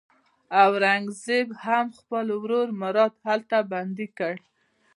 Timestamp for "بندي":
3.71-4.07